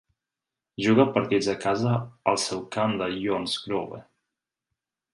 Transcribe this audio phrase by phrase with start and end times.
[0.85, 1.93] Juga partits a casa
[2.33, 4.05] al seu camp de "Johnsgrove".